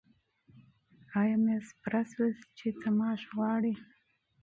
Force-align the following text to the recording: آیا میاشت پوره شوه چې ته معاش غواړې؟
آیا 1.19 1.37
میاشت 1.43 1.73
پوره 1.81 2.01
شوه 2.11 2.27
چې 2.57 2.67
ته 2.79 2.87
معاش 2.97 3.21
غواړې؟ 3.35 3.73